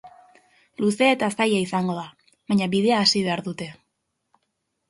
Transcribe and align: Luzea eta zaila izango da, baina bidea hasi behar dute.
Luzea 0.83 1.11
eta 1.17 1.29
zaila 1.35 1.59
izango 1.65 1.97
da, 1.99 2.07
baina 2.53 2.69
bidea 2.75 3.03
hasi 3.05 3.25
behar 3.29 3.45
dute. 3.49 3.69